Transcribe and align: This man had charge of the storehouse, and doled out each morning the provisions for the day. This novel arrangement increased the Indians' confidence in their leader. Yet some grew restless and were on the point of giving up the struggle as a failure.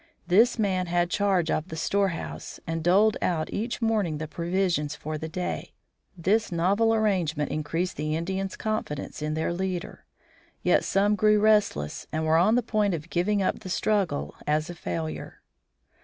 This 0.25 0.57
man 0.57 0.87
had 0.87 1.11
charge 1.11 1.51
of 1.51 1.67
the 1.67 1.75
storehouse, 1.75 2.59
and 2.65 2.83
doled 2.83 3.17
out 3.21 3.53
each 3.53 3.83
morning 3.83 4.17
the 4.17 4.27
provisions 4.27 4.95
for 4.95 5.15
the 5.15 5.29
day. 5.29 5.73
This 6.17 6.51
novel 6.51 6.91
arrangement 6.91 7.51
increased 7.51 7.97
the 7.97 8.15
Indians' 8.15 8.55
confidence 8.57 9.21
in 9.21 9.35
their 9.35 9.53
leader. 9.53 10.05
Yet 10.63 10.83
some 10.83 11.13
grew 11.13 11.39
restless 11.39 12.07
and 12.11 12.25
were 12.25 12.37
on 12.37 12.55
the 12.55 12.63
point 12.63 12.95
of 12.95 13.11
giving 13.11 13.43
up 13.43 13.59
the 13.59 13.69
struggle 13.69 14.33
as 14.47 14.71
a 14.71 14.73
failure. 14.73 15.43